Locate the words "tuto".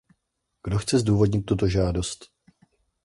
1.45-1.67